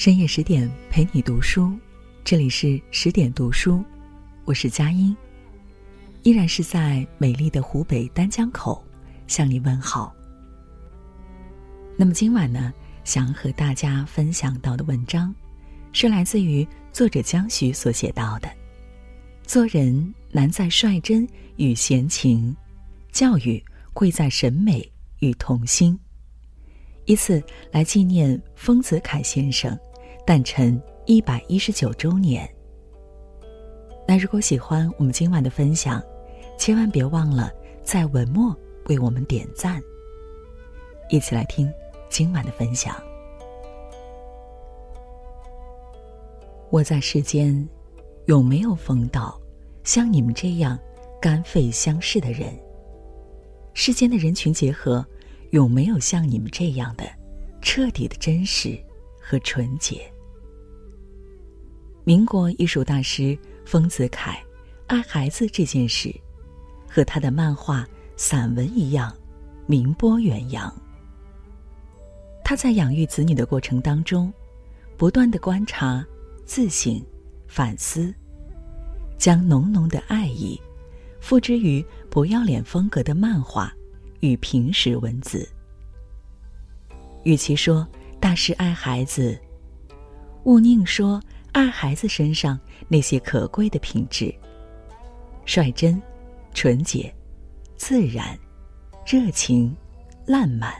[0.00, 1.78] 深夜十点陪你读书，
[2.24, 3.84] 这里是十点读书，
[4.46, 5.14] 我是佳音，
[6.22, 8.82] 依然是在美丽的湖北丹江口
[9.26, 10.10] 向你问好。
[11.98, 12.72] 那么今晚呢，
[13.04, 15.34] 想和大家分享到的文章，
[15.92, 18.48] 是来自于作者江徐所写到的：
[19.42, 22.56] 做人难在率真与闲情，
[23.12, 23.62] 教育
[23.92, 26.00] 贵在审美与童心。
[27.04, 29.78] 以此来纪念丰子恺先生
[30.30, 32.48] 诞辰一百一十九周年。
[34.06, 36.00] 那如果喜欢我们今晚的分享，
[36.56, 39.82] 千万别忘了在文末为我们点赞。
[41.08, 41.68] 一起来听
[42.08, 42.94] 今晚的分享。
[46.70, 47.68] 我在世间，
[48.26, 49.36] 有没有逢到
[49.82, 50.78] 像你们这样
[51.20, 52.56] 肝肺相视的人。
[53.74, 55.04] 世间的人群结合。
[55.50, 57.04] 有没有像你们这样的
[57.60, 58.78] 彻底的真实
[59.20, 60.08] 和纯洁。
[62.10, 64.36] 民国艺术大师丰子恺
[64.88, 66.12] 爱孩子这件事，
[66.88, 67.86] 和他的漫画、
[68.16, 69.16] 散文一样，
[69.66, 70.74] 名播远扬。
[72.44, 74.32] 他在养育子女的过程当中，
[74.96, 76.04] 不断的观察、
[76.44, 77.00] 自省、
[77.46, 78.12] 反思，
[79.16, 80.60] 将浓浓的爱意，
[81.20, 81.80] 付之于
[82.10, 83.72] 不要脸风格的漫画。
[84.18, 85.48] 与平实文字，
[87.22, 87.86] 与其说
[88.18, 89.40] 大师爱孩子，
[90.42, 91.22] 勿宁说
[91.52, 94.34] 爱孩子身上那些可贵的品质：
[95.44, 96.00] 率真、
[96.54, 97.12] 纯洁、
[97.76, 98.38] 自然、
[99.06, 99.74] 热情、
[100.26, 100.72] 烂漫、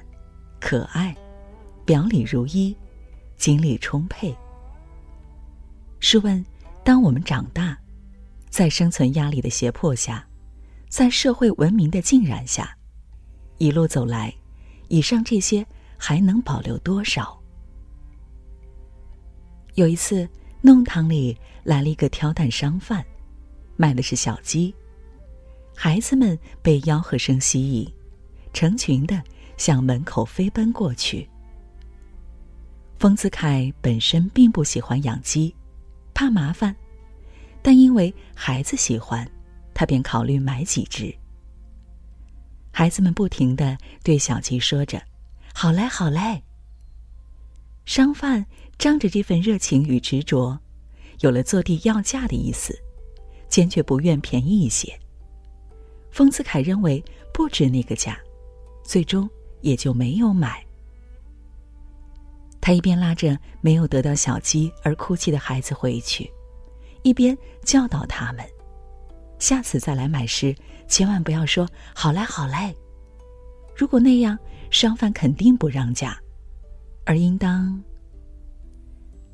[0.60, 1.16] 可爱、
[1.84, 2.76] 表里如一、
[3.36, 4.34] 精力充沛。
[5.98, 6.44] 试问，
[6.84, 7.76] 当我们长大，
[8.48, 10.26] 在生存压力的胁迫下，
[10.88, 12.76] 在社会文明的浸染下，
[13.58, 14.32] 一路走来，
[14.88, 15.66] 以上这些
[15.98, 17.38] 还能保留多少？
[19.74, 20.28] 有一次，
[20.62, 23.04] 弄堂里来了一个挑担商贩，
[23.76, 24.74] 卖的是小鸡。
[25.74, 27.90] 孩子们被吆喝声吸引，
[28.52, 29.22] 成群的
[29.56, 31.26] 向门口飞奔过去。
[32.98, 35.54] 丰子恺本身并不喜欢养鸡，
[36.12, 36.76] 怕麻烦，
[37.62, 39.26] 但因为孩子喜欢，
[39.72, 41.14] 他便考虑买几只。
[42.70, 45.02] 孩子们不停的对小鸡说着
[45.54, 46.42] ：“好嘞，好嘞。”
[47.86, 48.44] 商贩
[48.80, 50.58] 仗着这份热情与执着，
[51.20, 52.74] 有了坐地要价的意思，
[53.46, 54.98] 坚决不愿便宜一些。
[56.10, 58.18] 丰子恺认为不值那个价，
[58.82, 59.28] 最终
[59.60, 60.64] 也就没有买。
[62.58, 66.30] 他一边拉着没有得到小鸡而哭泣的孩子回去，
[67.02, 68.42] 一边教导他们。
[69.38, 70.56] 下次再来买时，
[70.88, 72.74] 千万不要说“好嘞，好嘞”。
[73.76, 74.38] 如果那样，
[74.70, 76.18] 商贩肯定不让价，
[77.04, 77.78] 而应当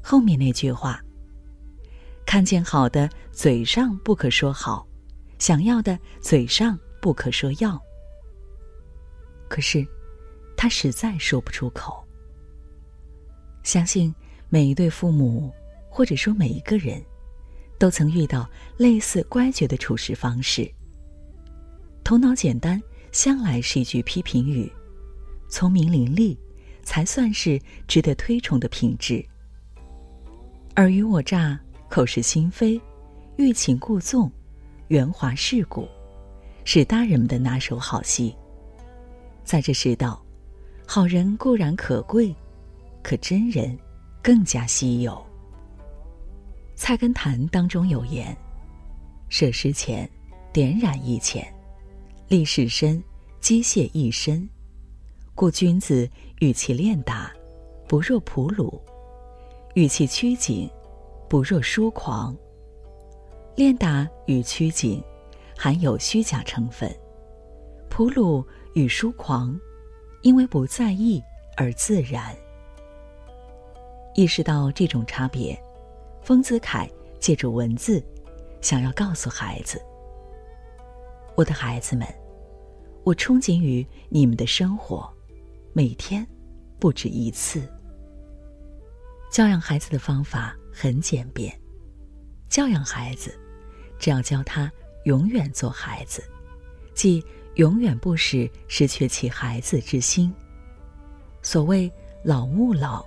[0.09, 1.03] 后面那句话
[2.25, 4.87] ：“看见好的，嘴上不可说好；
[5.37, 7.77] 想要的，嘴上不可说要。”
[9.51, 9.85] 可是，
[10.57, 12.07] 他实在说不出口。
[13.65, 14.15] 相信
[14.49, 15.53] 每一对父母，
[15.91, 17.03] 或者说每一个人。
[17.79, 20.73] 都曾遇到类似乖觉的处事方式。
[22.05, 22.81] 头脑简单
[23.13, 24.73] 向来是一句批评语，
[25.51, 26.35] 聪明伶俐
[26.85, 29.23] 才算是值得推崇的品质。
[30.77, 32.79] 尔虞我诈、口是心非、
[33.37, 34.31] 欲擒故纵、
[34.89, 35.89] 圆滑世故，
[36.65, 38.37] 是大人们的拿手好戏。
[39.43, 40.23] 在这世道，
[40.87, 42.37] 好人固然可贵，
[43.03, 43.75] 可真人
[44.23, 45.13] 更加稀有。
[46.75, 48.37] 《菜根谭》当中有言
[49.31, 50.07] ：“设施前，
[50.53, 51.43] 点染一浅；
[52.29, 53.03] 立事深，
[53.41, 54.47] 机械一深。
[55.35, 56.07] 故君子
[56.41, 57.33] 与其练达，
[57.89, 58.79] 不若朴鲁；
[59.77, 60.71] 语气拘谨，
[61.29, 62.35] 不若疏狂。
[63.57, 65.05] 练达与拘谨，
[65.55, 66.91] 含有虚假成分；
[67.91, 68.43] 普鲁
[68.73, 69.55] 与疏狂，
[70.23, 71.23] 因为不在意
[71.59, 72.35] 而自然。
[74.15, 75.55] 意识到这种差别。”
[76.25, 76.89] 丰子恺
[77.21, 78.03] 借助文字，
[78.63, 79.79] 想要告诉孩子
[81.37, 82.09] ：“我的孩子们，
[83.05, 85.07] 我憧憬于你们的生活，
[85.75, 86.27] 每天
[86.81, 87.63] 不止一次。
[89.31, 91.53] 教养孩子的方法很简便，
[92.49, 93.39] 教养孩子，
[93.99, 94.71] 只要教他
[95.05, 96.23] 永远做孩子，
[96.95, 97.25] 即
[97.55, 100.33] 永远不使失去其孩子之心。
[101.43, 101.91] 所谓
[102.25, 103.05] 老吾老，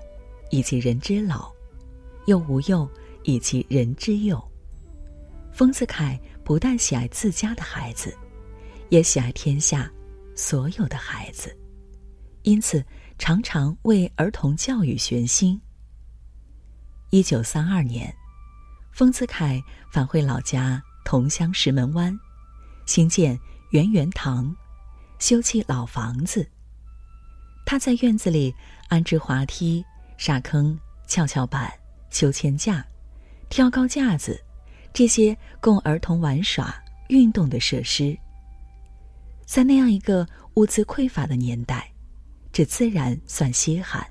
[0.51, 1.51] 以及人之老；
[2.25, 2.89] 幼吾幼。”
[3.23, 4.41] 以及人之幼，
[5.51, 8.17] 丰子恺不但喜爱自家的孩子，
[8.87, 9.91] 也喜爱天下
[10.35, 11.55] 所有的孩子，
[12.43, 12.83] 因此
[13.19, 15.61] 常常为儿童教育悬心。
[17.11, 18.15] 一九三二年，
[18.91, 19.59] 丰子恺
[19.91, 22.15] 返回老家桐乡石门湾，
[22.85, 23.39] 兴建
[23.71, 24.55] 圆圆堂，
[25.17, 26.47] 修葺老房子。
[27.65, 28.53] 他在院子里
[28.89, 29.83] 安置滑梯、
[30.17, 31.73] 沙坑、跷跷板、
[32.11, 32.85] 秋千架、
[33.49, 34.39] 跳高架子，
[34.93, 38.15] 这些供儿童玩耍、运动的设施。
[39.47, 41.91] 在那样一个物资匮乏的年代，
[42.51, 44.07] 这自然算稀罕。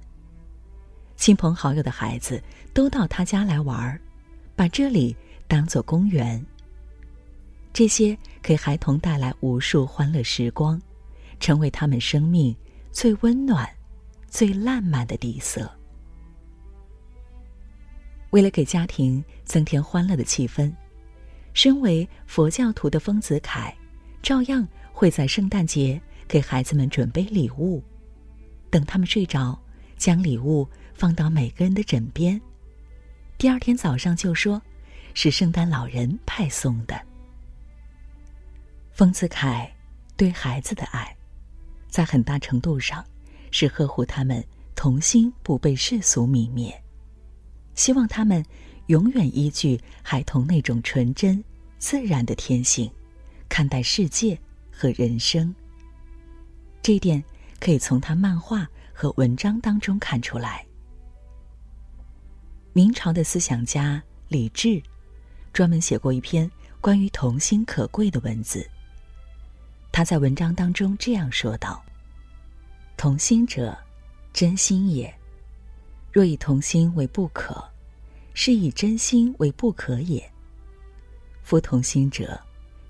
[1.18, 2.42] 亲朋好友的孩子
[2.72, 4.00] 都到他家来玩儿，
[4.54, 5.14] 把这里
[5.46, 6.42] 当做公园。
[7.72, 10.80] 这些给孩童带来无数欢乐时光，
[11.40, 12.56] 成为他们生命。
[12.90, 13.68] 最温暖、
[14.28, 15.70] 最烂漫的底色。
[18.30, 20.72] 为了给家庭增添欢乐的气氛，
[21.52, 23.72] 身为佛教徒的丰子恺，
[24.20, 27.80] 照样会在圣诞节给孩子们准备礼物。
[28.68, 29.56] 等他们睡着，
[29.96, 30.66] 将礼物
[30.98, 32.38] 放到每个人的枕边。
[33.38, 34.60] 第二天早上就说，
[35.14, 37.00] 是圣诞老人派送的。
[38.92, 39.70] 丰子恺
[40.16, 41.16] 对孩子的爱。
[41.86, 43.04] 在很大程度上，
[43.52, 46.82] 是呵护他们童心不被世俗泯灭，
[47.76, 48.44] 希望他们
[48.88, 51.42] 永远依据孩童那种纯真、
[51.78, 52.90] 自然的天性，
[53.48, 54.36] 看待世界
[54.72, 55.54] 和人生。
[56.82, 57.22] 这一点
[57.60, 60.66] 可以从他漫画和文章当中看出来。
[62.78, 64.80] 明朝的思想家李治，
[65.52, 66.48] 专门写过一篇
[66.80, 68.64] 关于童心可贵的文字。
[69.90, 71.84] 他在文章当中这样说道
[72.96, 73.76] ：“童心者，
[74.32, 75.12] 真心也。
[76.12, 77.68] 若以童心为不可，
[78.32, 80.32] 是以真心为不可也。
[81.42, 82.40] 夫童心者，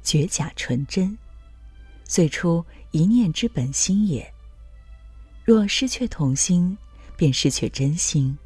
[0.03, 1.17] 绝假纯真，
[2.05, 4.31] 最初一念之本心也。
[5.47, 6.77] 若失却童心，
[7.17, 8.37] 便失去真心；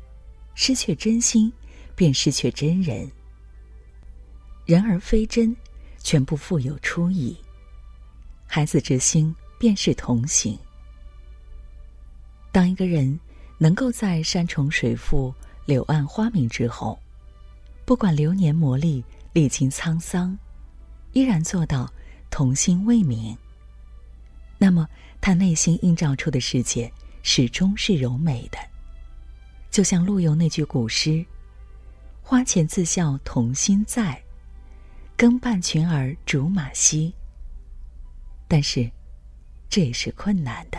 [0.55, 1.53] 失去真心，
[1.95, 3.11] 便失去真人。
[4.65, 5.57] 人而非真，
[6.03, 7.37] 全部富有初矣。”
[8.47, 10.59] 孩子之心便是同行。
[12.53, 13.19] 当一个人
[13.57, 15.35] 能够在山重水复、
[15.65, 16.99] 柳暗花明之后，
[17.85, 19.03] 不管流年磨砺、
[19.33, 20.39] 历经沧桑，
[21.13, 21.91] 依然做到
[22.31, 23.35] 童心未泯，
[24.59, 24.87] 那么
[25.21, 28.59] 他内心映照出的世界始终是柔美的。
[29.73, 31.25] 就像陆游那句古诗
[32.21, 34.23] ：“花前自笑童心在，
[35.17, 37.13] 更伴群儿逐马稀。”
[38.47, 38.89] 但是，
[39.71, 40.79] 这也是困难的。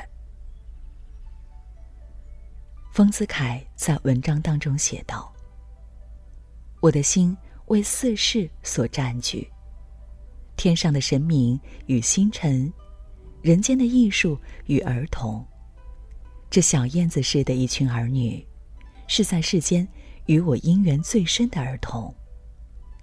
[2.91, 5.33] 丰子恺在文章当中写道
[6.79, 7.35] ：“我的心
[7.65, 9.51] 为四世所占据，
[10.55, 12.71] 天上的神明与星辰，
[13.41, 15.43] 人间的艺术与儿童，
[16.51, 18.45] 这小燕子似的一群儿女，
[19.07, 19.87] 是在世间
[20.25, 22.13] 与我因缘最深的儿童，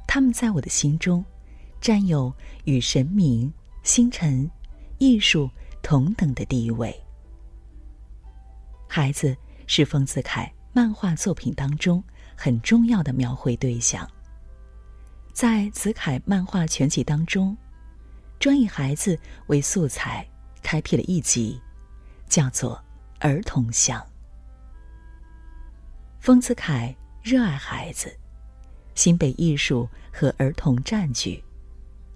[0.07, 1.25] 他们在我的心中，
[1.81, 2.33] 占有
[2.65, 3.53] 与神明、
[3.83, 4.51] 星辰。”
[5.03, 5.49] 艺术
[5.83, 6.95] 同等的地位。
[8.87, 9.35] 孩子
[9.67, 12.05] 是丰子恺漫画作品当中
[12.37, 14.07] 很重要的描绘对象。
[15.33, 17.57] 在子恺漫画全集当中，
[18.39, 20.29] 专以孩子为素材
[20.63, 21.59] 开辟了一集，
[22.29, 22.77] 叫做
[23.21, 23.99] 《儿童像》。
[26.21, 28.15] 丰子恺热爱孩子，
[28.95, 31.43] 心被艺术和儿童占据，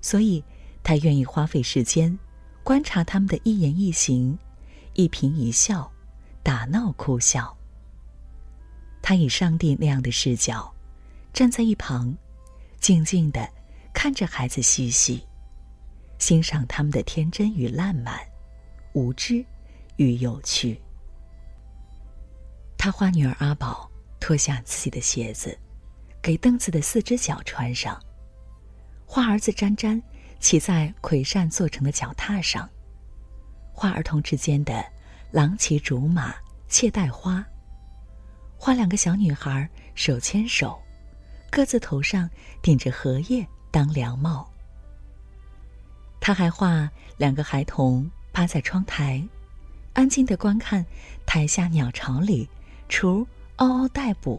[0.02, 0.44] 所以
[0.82, 2.16] 他愿意花费时间。
[2.62, 4.38] 观察他们的一言一行，
[4.92, 5.90] 一颦一笑，
[6.42, 7.54] 打闹哭笑。
[9.02, 10.72] 他以上帝那样的视角，
[11.32, 12.14] 站在一旁，
[12.80, 13.46] 静静的
[13.92, 15.26] 看着孩子嬉戏，
[16.18, 18.18] 欣赏他们的天真与烂漫，
[18.94, 19.44] 无知
[19.96, 20.78] 与有趣。
[22.78, 23.90] 他画女儿阿宝
[24.24, 25.58] 脱下自己的鞋子，
[26.22, 27.94] 给凳子的四只脚穿上；
[29.04, 30.02] 画儿子沾沾。
[30.40, 32.66] 骑在葵扇做成的脚踏上，
[33.70, 34.82] 画儿童之间的
[35.30, 36.34] 郎骑竹马、
[36.68, 37.44] 妾带花；
[38.56, 40.80] 画两个小女孩手牵手，
[41.50, 42.28] 各自头上
[42.62, 44.50] 顶着荷叶当凉帽。
[46.18, 49.22] 他还画两个孩童趴在窗台，
[49.92, 50.84] 安静的观看
[51.26, 52.48] 台下鸟巢里
[52.88, 54.38] 雏嗷嗷待哺；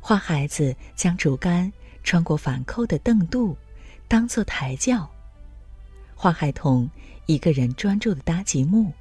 [0.00, 1.72] 画孩子将竹竿
[2.04, 3.56] 穿过反扣的凳肚。
[4.08, 5.10] 当做抬轿，
[6.14, 6.88] 画孩童
[7.26, 8.92] 一个人专注的搭积木，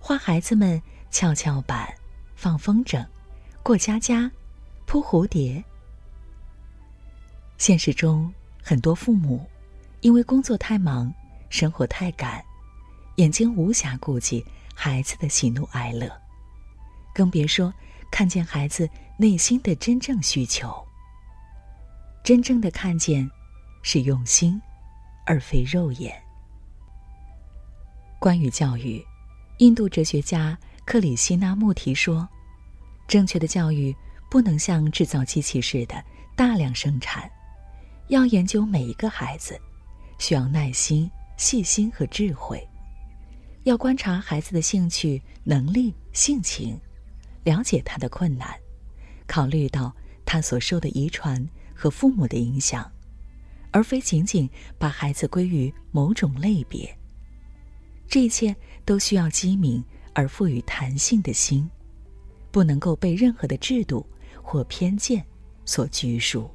[0.00, 1.94] 画孩子们跷跷板、
[2.34, 3.06] 放风筝、
[3.62, 4.28] 过家家、
[4.84, 5.62] 扑蝴蝶。
[7.56, 9.48] 现实中，很多父母
[10.00, 11.14] 因为工作太忙、
[11.48, 12.44] 生活太赶，
[13.14, 16.10] 眼睛无暇顾及孩子的喜怒哀乐，
[17.14, 17.72] 更别说
[18.10, 20.74] 看见孩子内心的真正需求。
[22.24, 23.30] 真正的看见，
[23.82, 24.60] 是用心，
[25.24, 26.20] 而非肉眼。
[28.18, 29.04] 关于教育，
[29.58, 32.28] 印度哲学家克里希那穆提说
[33.06, 33.94] ：“正确的教育
[34.30, 36.02] 不能像制造机器似的
[36.34, 37.30] 大量生产，
[38.08, 39.60] 要研究每一个孩子，
[40.18, 42.66] 需要耐心、细心和智慧。
[43.64, 46.80] 要观察孩子的兴趣、能力、性情，
[47.46, 48.52] 了解他的困难，
[49.24, 52.90] 考虑到他所受的遗传和父母的影响，
[53.70, 54.50] 而非仅仅
[54.80, 56.92] 把孩子归于某种类别。”
[58.10, 59.80] 这一切都需要机敏
[60.12, 61.70] 而富于弹性的心，
[62.50, 64.04] 不能够被任何的制度
[64.42, 65.24] 或偏见
[65.64, 66.50] 所拘束。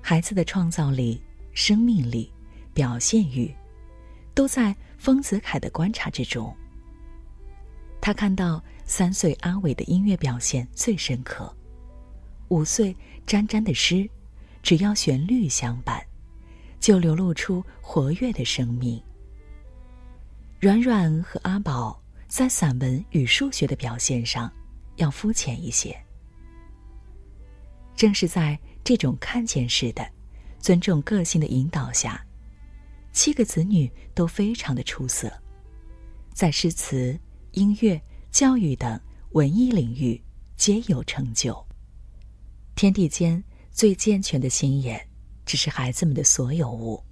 [0.00, 1.22] 孩子的创造力、
[1.52, 2.32] 生命力、
[2.72, 3.54] 表现欲，
[4.34, 6.56] 都在丰子恺的观察之中。
[8.02, 11.56] 他看到三岁阿伟的音乐表现最深刻，
[12.48, 12.94] 五岁
[13.24, 14.10] 詹詹的诗，
[14.64, 16.04] 只要旋律相伴，
[16.80, 19.00] 就流露出活跃的生命。
[20.58, 24.52] 软软和阿宝在散文与数学的表现上
[24.96, 25.96] 要肤浅一些。
[27.94, 30.04] 正是在这种看见式的、
[30.58, 32.20] 尊重个性的引导下，
[33.12, 35.32] 七个子女都非常的出色，
[36.34, 37.16] 在诗词、
[37.52, 39.00] 音乐、教育等
[39.32, 40.20] 文艺领域
[40.56, 41.66] 皆有成就。
[42.74, 45.00] 天地间最健全的心眼，
[45.44, 47.02] 只是孩子们的所有物。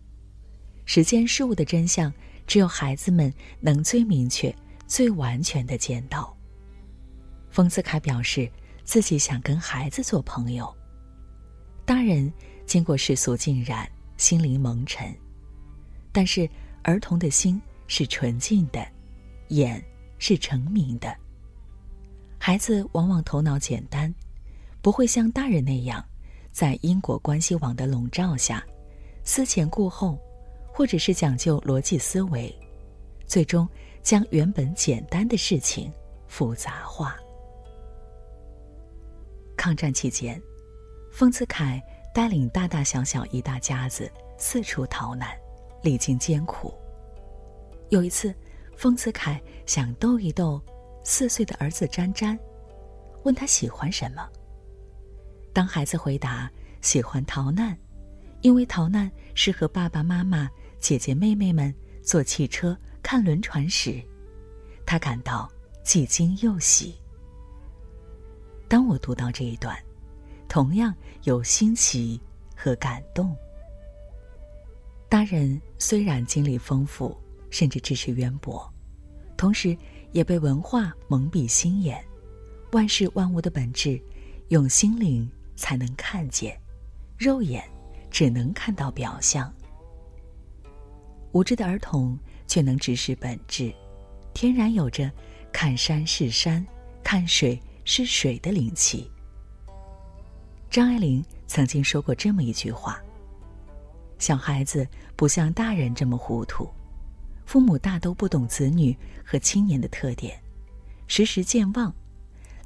[0.85, 2.13] 世间事物的真相。
[2.49, 4.51] 只有孩子们能最明确、
[4.87, 6.35] 最完全的见到。
[7.51, 8.51] 丰子恺表示
[8.85, 10.75] 自己想跟孩子做朋友。
[11.85, 12.33] 大人
[12.65, 15.15] 经过世俗浸染，心灵蒙尘，
[16.11, 16.49] 但是
[16.85, 18.83] 儿童的心是纯净的，
[19.49, 19.85] 眼
[20.19, 21.15] 是成名的。
[22.39, 24.15] 孩子往往头脑简单，
[24.83, 26.05] 不会像大人那样，
[26.53, 28.65] 在因果关系网的笼罩下，
[29.25, 30.19] 思前顾后。
[30.71, 32.57] 或者是讲究逻辑思维，
[33.27, 33.69] 最终
[34.01, 35.93] 将原本简单的事情
[36.29, 37.17] 复杂化。
[39.57, 40.41] 抗战期间，
[41.11, 41.83] 丰子恺
[42.15, 44.09] 带领大大小小一大家子
[44.39, 45.37] 四处逃难，
[45.83, 46.73] 历经艰苦。
[47.89, 48.33] 有一次，
[48.77, 49.37] 丰子恺
[49.69, 50.59] 想逗一逗
[51.05, 52.37] 四岁的儿子詹詹，
[53.25, 54.27] 问他喜欢什么。
[55.53, 57.77] 当孩子回答喜欢逃难，
[58.41, 60.51] 因为逃难是和爸爸妈妈。
[60.81, 64.03] 姐姐妹妹们坐汽车看轮船时，
[64.87, 65.47] 他感到
[65.85, 66.95] 既惊又喜。
[68.69, 69.77] 当我读到这一段，
[70.49, 70.95] 同样
[71.25, 72.19] 有欣喜
[72.57, 73.37] 和感动。
[75.11, 77.15] 大人虽然经历丰富，
[77.51, 78.73] 甚至知识渊博，
[79.39, 79.75] 同时
[80.13, 82.05] 也被文化蒙蔽心眼。
[82.73, 83.99] 万事万物的本质，
[84.49, 86.61] 用心灵才能看见，
[87.17, 87.65] 肉眼
[88.11, 89.51] 只能看到表象。
[91.33, 93.73] 无知的儿童却能直视本质，
[94.35, 95.11] 天然有着
[95.53, 96.67] 看山是山、
[97.03, 99.11] 看水是水的灵气。
[100.69, 103.01] 张爱玲曾经说过这么一句话
[104.19, 106.69] ：“小孩子不像大人这么糊涂，
[107.49, 110.39] 父母大都不懂子女和青年的特点，
[111.07, 111.91] 时时健忘，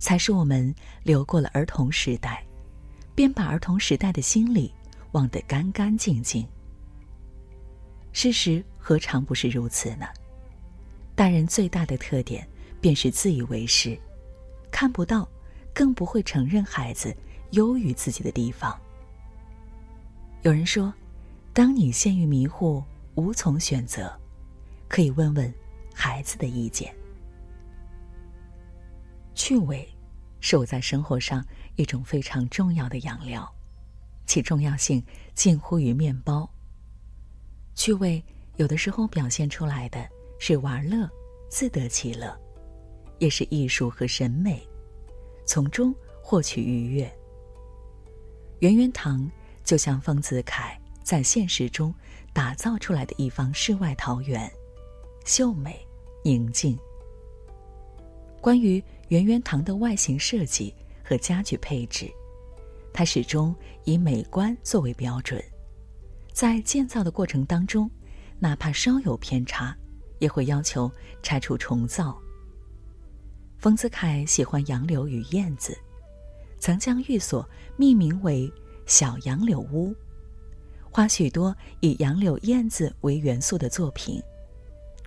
[0.00, 0.74] 才是我们
[1.04, 2.44] 流过了儿童时代，
[3.14, 4.74] 便把儿童时代的心理
[5.12, 6.44] 忘得干干净净。”
[8.10, 10.06] 事实何尝不是如此呢？
[11.14, 12.44] 大人最大的特点
[12.80, 13.96] 便是自以为是，
[14.72, 15.28] 看不到，
[15.72, 17.16] 更不会承认孩子
[17.52, 18.76] 优于自己的地方。
[20.42, 20.92] 有人说，
[21.52, 22.82] 当你陷于迷糊，
[23.14, 24.12] 无从选择，
[24.92, 25.52] 可以问问
[25.94, 26.94] 孩子的意见。
[29.34, 29.88] 趣味
[30.38, 31.42] 是我在生活上
[31.76, 33.50] 一种非常重要的养料，
[34.26, 36.46] 其重要性近乎于面包。
[37.74, 38.22] 趣味
[38.56, 40.06] 有的时候表现出来的
[40.38, 41.08] 是玩乐、
[41.48, 42.38] 自得其乐，
[43.18, 44.62] 也是艺术和审美，
[45.46, 47.10] 从中获取愉悦。
[48.58, 49.26] 圆圆堂
[49.64, 51.94] 就像丰子恺在现实中
[52.34, 54.52] 打造出来的一方世外桃源，
[55.24, 55.86] 秀美、
[56.24, 56.78] 宁静。
[58.40, 60.74] 关于圆圆堂的外形设计
[61.04, 62.10] 和家具配置，
[62.92, 65.42] 它始终以美观作为标准。
[66.32, 67.90] 在建造的过程当中，
[68.38, 69.76] 哪怕稍有偏差，
[70.18, 70.90] 也会要求
[71.22, 72.20] 拆除重造。
[73.58, 75.78] 丰子恺喜欢杨柳与燕子，
[76.58, 78.52] 曾将寓所命名为
[78.86, 79.94] “小杨柳屋”，
[80.90, 84.20] 画许多以杨柳、燕子为元素的作品。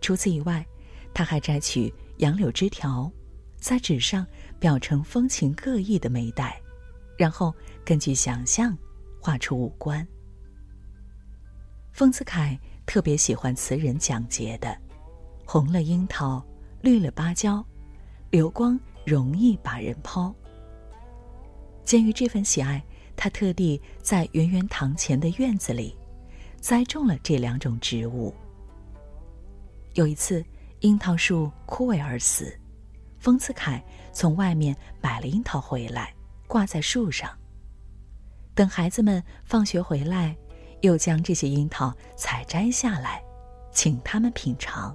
[0.02, 0.66] 除此以外，
[1.14, 3.12] 他还摘取杨柳枝条，
[3.58, 4.26] 在纸上
[4.60, 6.62] 裱成风情各异的眉黛，
[7.18, 8.78] 然后根据想象
[9.20, 10.06] 画出五官。
[11.92, 14.78] 丰子恺特别喜欢词人讲节的
[15.46, 16.46] “红了樱桃，
[16.82, 17.66] 绿了芭蕉，
[18.30, 20.34] 流光容易把人抛。”
[21.84, 22.84] 鉴于这份喜爱，
[23.16, 25.98] 他特地在圆圆堂前的院子里
[26.60, 28.34] 栽种了这两种植物。
[29.96, 30.44] 有一次，
[30.82, 32.54] 樱桃树枯萎而死，
[33.18, 36.14] 丰子恺从外面买了樱桃回来，
[36.48, 37.30] 挂在树上。
[38.54, 40.36] 等孩子们放学回来，
[40.82, 43.24] 又将这些樱桃采摘下来，
[43.72, 44.94] 请他们品尝。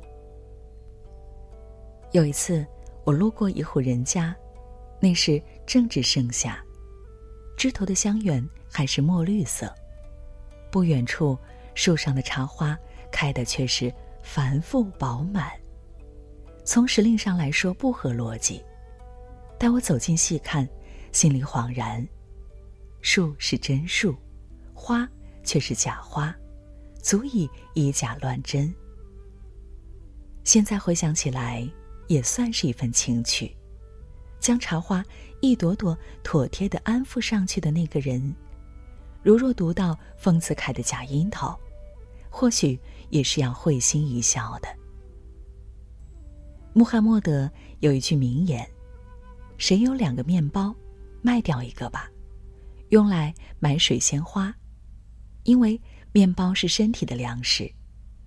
[2.13, 2.67] 有一次，
[3.03, 4.37] 我路过一户人家，
[5.01, 6.63] 那是正值盛夏。
[7.57, 9.75] 枝头的香橼还是墨绿色，
[10.71, 11.39] 不远处
[11.75, 12.79] 树上的茶花
[13.11, 13.91] 开的却是
[14.33, 15.51] 繁复饱满。
[16.65, 18.65] 从时令上来说不合逻辑，
[19.59, 20.69] 待我走近细看，
[21.11, 22.07] 心里恍然：
[23.01, 24.15] 树是真树，
[24.73, 25.09] 花
[25.43, 26.33] 却是假花，
[27.03, 28.73] 足以以假乱真。
[30.45, 31.69] 现在回想起来，
[32.07, 33.53] 也算是一份情趣。
[34.39, 35.05] 将茶花
[35.41, 38.33] 一朵朵妥帖的安抚上去的那个人，
[39.25, 41.59] 如若读到丰子恺的假樱桃，
[42.31, 42.79] 或许
[43.11, 44.69] 也是要会心一笑的。
[46.73, 47.51] 穆罕默德
[47.81, 48.67] 有一句名言
[49.59, 50.75] ：“谁有两个面包，
[51.21, 52.11] 卖掉一个吧，
[52.89, 54.55] 用来买水仙花，
[55.45, 55.81] 因为
[56.13, 57.71] 面包是身体的粮食，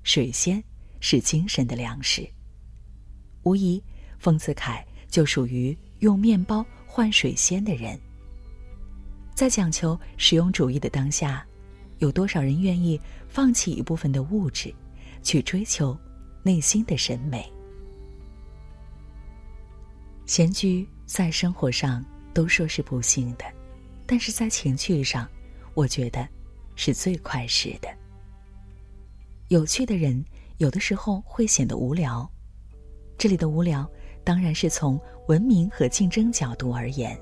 [0.03, 0.63] 水仙
[0.99, 2.29] 是精神的粮食。”
[3.43, 3.83] 无疑，
[4.19, 5.77] 丰子恺就属于。
[5.99, 7.97] 用面包换水仙的人，
[9.33, 11.47] 在讲求实用主义的当下，
[12.03, 14.75] 有多少人愿意放弃一部分的物质，
[15.21, 15.97] 去追求
[16.43, 17.49] 内心的审美？
[20.25, 23.45] 闲居在生活上都说是不幸的，
[24.05, 25.29] 但是在情趣上，
[25.73, 26.27] 我觉得
[26.75, 27.87] 是最快适的。
[29.47, 30.21] 有趣的人
[30.57, 32.29] 有的时候会显得无聊，
[33.17, 33.89] 这里的无聊。
[34.25, 37.17] 当然是从文明和竞争角度而言。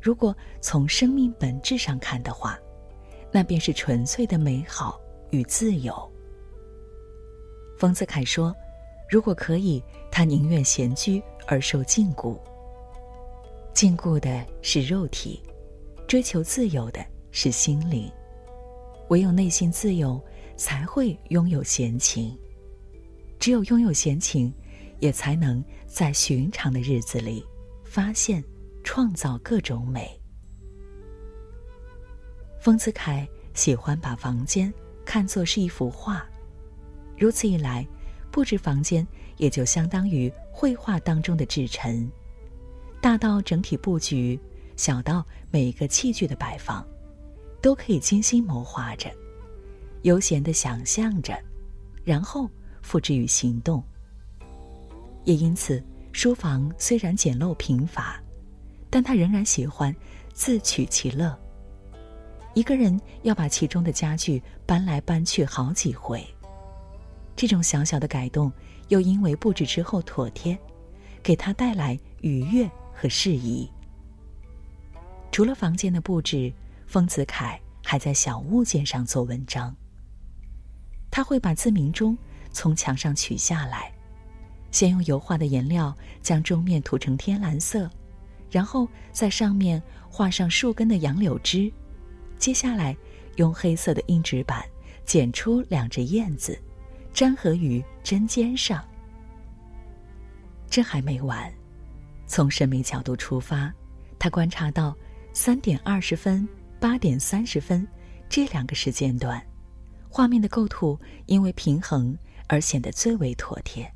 [0.00, 2.58] 如果从生命本质上看的话，
[3.36, 5.94] 那便是纯粹的美好与自由。
[7.76, 8.56] 丰子恺说
[9.10, 12.34] ：“如果可以，他宁愿闲居而受禁锢。
[13.74, 15.42] 禁锢的是肉体，
[16.08, 18.10] 追求自由的是心灵。
[19.10, 20.18] 唯有内心自由，
[20.56, 22.34] 才会拥有闲情。
[23.38, 24.50] 只有拥有闲情。”
[25.00, 27.44] 也才能在寻常的日子里
[27.84, 28.42] 发现、
[28.82, 30.18] 创造各种美。
[32.66, 33.24] 丰子恺
[33.54, 34.74] 喜欢把房间
[35.04, 36.26] 看作是一幅画，
[37.16, 37.86] 如此一来，
[38.28, 42.10] 布置房间也就相当于绘画当中的制陈，
[43.00, 44.36] 大到整体布局，
[44.74, 46.84] 小到每一个器具的摆放，
[47.62, 49.12] 都可以精心谋划着，
[50.02, 51.40] 悠闲的想象着，
[52.02, 52.50] 然后
[52.82, 53.80] 付之于行动。
[55.22, 58.20] 也因此，书房虽然简陋贫乏，
[58.90, 59.94] 但他仍然喜欢
[60.32, 61.32] 自取其乐。
[62.56, 66.26] 一个人要把其中的家具搬来搬去好几回，
[67.36, 68.50] 这种小小的改动
[68.88, 70.58] 又因为布置之后妥帖，
[71.22, 73.70] 给他带来愉悦和适宜。
[75.30, 76.50] 除了房间的布置，
[76.86, 79.76] 丰子恺还在小物件上做文章。
[81.10, 82.16] 他会把自鸣钟
[82.52, 83.92] 从墙上取下来。
[84.70, 87.90] 先用油画的颜料将钟面涂成天蓝色，
[88.50, 91.70] 然后在上面画上数根的杨柳枝，
[92.38, 92.96] 接下来
[93.36, 94.64] 用黑色的硬纸板
[95.04, 96.58] 剪出两只燕子，
[97.14, 98.84] 粘合于针尖上。
[100.68, 101.52] 这还没完，
[102.26, 103.72] 从审美角度出发，
[104.18, 104.96] 他观察到
[105.32, 106.46] 三点二十分、
[106.80, 107.86] 八点三十分
[108.28, 109.40] 这两个时间段，
[110.08, 112.16] 画面的构图因为平衡
[112.48, 113.90] 而显得最为妥帖。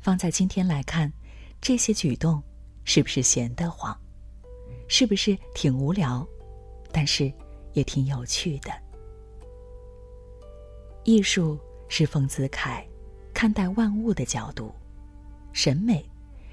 [0.00, 1.12] 放在今天来看，
[1.60, 2.42] 这些举动
[2.84, 3.94] 是不是闲得慌？
[4.86, 6.26] 是不是挺无聊？
[6.92, 7.32] 但是
[7.72, 8.70] 也挺有趣的。
[11.04, 12.84] 艺术是丰子恺
[13.32, 14.72] 看待万物的角度，
[15.52, 16.04] 审美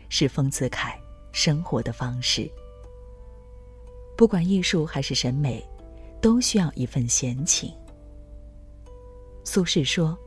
[0.09, 0.97] 是丰子恺
[1.31, 2.49] 生活的方式。
[4.17, 5.63] 不管艺术还是审美，
[6.21, 7.73] 都需要一份闲情。
[9.43, 10.17] 苏轼说：“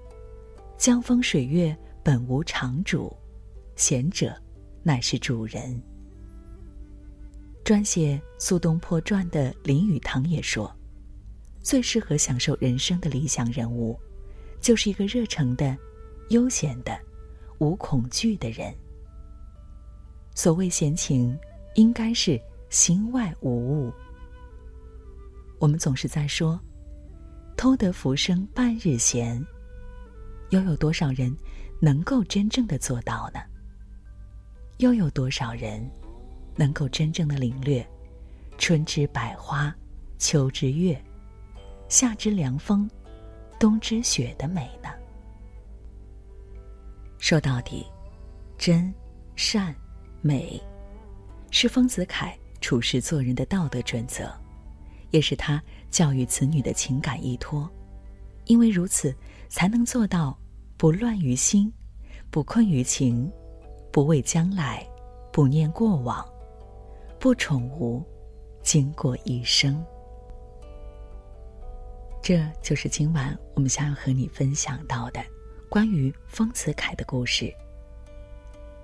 [0.76, 3.14] 江风水月。”本无常主，
[3.76, 4.34] 贤者
[4.82, 5.78] 乃是主人。
[7.68, 10.74] 撰写《苏东坡传》的林语堂也说，
[11.60, 13.94] 最适合享受人生的理想人物，
[14.58, 15.76] 就是一个热诚的、
[16.30, 16.98] 悠闲的、
[17.58, 18.74] 无恐惧的人。
[20.34, 21.38] 所谓闲情，
[21.74, 23.92] 应该是心外无物。
[25.58, 26.58] 我们总是在说
[27.54, 29.46] “偷得浮生半日闲”，
[30.48, 31.36] 又有多少人
[31.82, 33.40] 能够真正的做到呢？
[34.78, 35.86] 又有多少人
[36.58, 37.86] 能够真正的领略
[38.58, 39.72] “春之百花，
[40.18, 41.00] 秋之月，
[41.88, 42.90] 夏之凉风，
[43.60, 44.88] 冬之雪”的美呢？
[47.18, 47.86] 说到底，
[48.58, 48.92] 真、
[49.36, 49.72] 善、
[50.20, 50.60] 美，
[51.52, 54.28] 是丰子恺处事做人的道德准则。
[55.10, 57.70] 也是他教育子女的情感依托，
[58.44, 59.14] 因为如此，
[59.48, 60.36] 才能做到
[60.76, 61.72] 不乱于心，
[62.30, 63.30] 不困于情，
[63.90, 64.86] 不畏将来，
[65.32, 66.28] 不念过往，
[67.20, 68.00] 不宠无，
[68.62, 69.84] 经过一生。
[72.22, 75.20] 这就是今晚我们想要和你分享到的
[75.68, 77.52] 关于丰子恺的故事。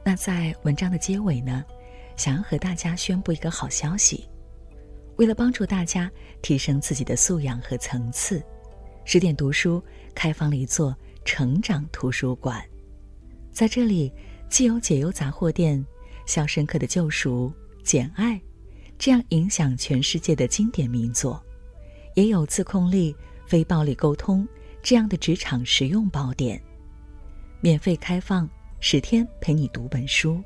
[0.05, 1.65] 那在文章的结尾呢，
[2.17, 4.29] 想要和大家宣布一个好消息。
[5.17, 6.11] 为了帮助大家
[6.43, 8.43] 提升自己的素养和层次，
[9.05, 9.81] 十点读书
[10.13, 10.93] 开放了一座
[11.25, 12.61] 成长图书馆。
[13.53, 14.13] 在这里，
[14.49, 15.79] 既有解忧杂货店、
[16.27, 17.49] 《肖申克的救赎》、
[17.85, 18.35] 《简爱》
[18.99, 21.41] 这样影响全世界的经典名作，
[22.15, 23.15] 也有自控力、
[23.47, 24.49] 非暴力沟通
[24.83, 26.61] 这样的职场实用宝典。
[27.61, 28.49] 免费开放
[28.81, 30.43] 十天，陪你读本书。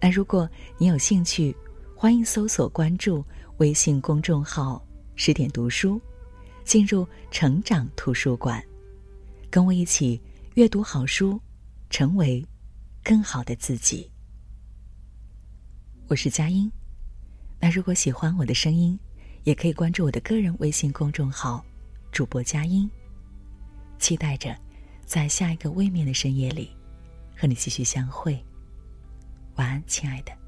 [0.00, 0.48] 那如果
[0.78, 1.54] 你有兴趣，
[1.94, 3.24] 欢迎搜索关注。
[3.58, 4.82] 微信公众号
[5.16, 6.00] “十点读书”，
[6.64, 8.64] 进入成长图书馆，
[9.50, 10.18] 跟我一起
[10.54, 11.38] 阅读好书，
[11.90, 12.42] 成为
[13.04, 14.10] 更好的自己。
[16.10, 16.68] 我是佳音，
[17.60, 18.98] 那如果喜欢我的声音，
[19.44, 21.64] 也可以关注我的个人微信公众号
[22.10, 22.90] “主播佳音”，
[24.00, 24.58] 期待着
[25.06, 26.76] 在下一个未眠的深夜里
[27.36, 28.44] 和你继续相会。
[29.54, 30.39] 晚安，亲爱的。